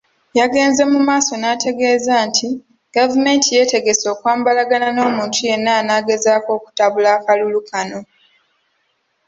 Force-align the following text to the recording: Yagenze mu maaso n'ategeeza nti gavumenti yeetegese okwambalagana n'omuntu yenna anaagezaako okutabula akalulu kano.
Yagenze 0.39 0.81
mu 0.91 0.99
maaso 1.07 1.31
n'ategeeza 1.37 2.13
nti 2.27 2.47
gavumenti 2.95 3.47
yeetegese 3.55 4.05
okwambalagana 4.13 4.87
n'omuntu 4.91 5.39
yenna 5.49 5.71
anaagezaako 5.79 6.49
okutabula 6.57 7.09
akalulu 7.17 7.59
kano. 7.69 7.99